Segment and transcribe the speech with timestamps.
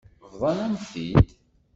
[0.31, 1.27] Bḍant-am-t-id.